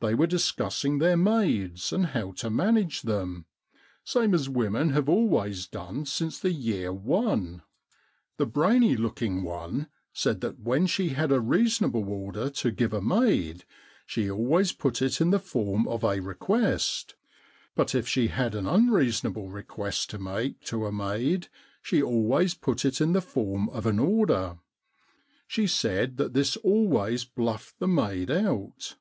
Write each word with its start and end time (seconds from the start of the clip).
They 0.00 0.14
were 0.14 0.26
discussing 0.26 0.98
their 0.98 1.16
maids 1.16 1.94
and 1.94 2.08
how 2.08 2.32
to 2.32 2.50
manage 2.50 3.00
them, 3.00 3.46
same 4.04 4.34
as 4.34 4.46
women 4.46 4.90
have 4.90 5.08
always 5.08 5.66
done 5.66 6.04
since 6.04 6.38
the 6.38 6.52
year 6.52 6.92
one. 6.92 7.62
The 8.36 8.44
brainy 8.44 8.98
looking 8.98 9.42
one 9.42 9.88
said 10.12 10.42
that 10.42 10.60
when 10.60 10.86
she 10.86 11.08
had 11.08 11.32
a 11.32 11.40
reasonable 11.40 12.06
order 12.10 12.50
to 12.50 12.70
give 12.70 12.92
a 12.92 13.00
maid, 13.00 13.64
she 14.04 14.30
always 14.30 14.72
put 14.72 15.00
it 15.00 15.22
in 15.22 15.30
the 15.30 15.38
form 15.38 15.88
of 15.88 16.04
a 16.04 16.20
request; 16.20 17.14
but 17.74 17.94
if 17.94 18.06
she 18.06 18.26
had 18.28 18.54
an 18.54 18.66
unreasonable 18.66 19.48
request 19.48 20.10
to 20.10 20.18
make 20.18 20.60
to 20.64 20.84
a 20.84 20.92
maid, 20.92 21.48
she 21.80 22.02
always 22.02 22.52
put 22.52 22.84
it 22.84 23.00
in 23.00 23.14
the 23.14 23.22
form 23.22 23.70
of 23.70 23.86
an 23.86 23.98
order. 23.98 24.58
She 25.46 25.66
said 25.66 26.18
that 26.18 26.34
this 26.34 26.58
always 26.58 27.24
bluffed 27.24 27.78
the 27.78 27.88
maid 27.88 28.30
out. 28.30 28.96